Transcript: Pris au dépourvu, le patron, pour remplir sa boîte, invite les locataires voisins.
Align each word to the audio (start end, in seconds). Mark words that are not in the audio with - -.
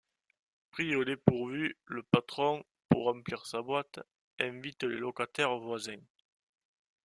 Pris 0.71 0.95
au 0.95 1.05
dépourvu, 1.05 1.77
le 1.85 2.01
patron, 2.01 2.63
pour 2.89 3.03
remplir 3.03 3.45
sa 3.45 3.61
boîte, 3.61 3.99
invite 4.39 4.81
les 4.81 4.97
locataires 4.97 5.59
voisins. 5.59 6.01